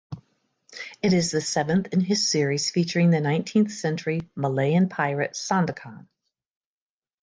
[1.03, 6.07] It is the seventh in his series featuring the nineteenth century Malayan pirate Sandokan.